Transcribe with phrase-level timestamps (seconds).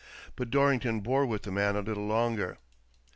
[0.35, 2.57] But Dorrington bore with the man a little longer.